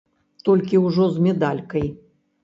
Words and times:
Толькі 0.47 0.79
ўжо 0.85 1.05
з 1.17 1.25
медалькай. 1.25 1.85